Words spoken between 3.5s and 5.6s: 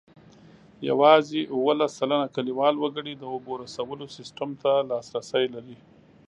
رسولو سیسټم ته لاسرسی